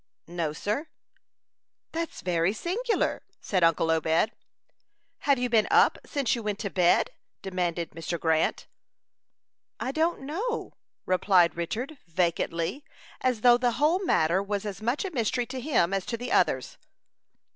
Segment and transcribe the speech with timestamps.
[0.25, 0.87] "No, sir."
[1.91, 4.31] "That's very singular," said uncle Obed.
[5.27, 7.11] "Have you been up since you went to bed?"
[7.43, 8.19] demanded Mr.
[8.19, 8.65] Grant.
[9.79, 10.73] "I don't know,"
[11.05, 12.83] replied Richard, vacantly,
[13.21, 16.31] as though the whole matter was as much a mystery to him as to the
[16.31, 16.79] others.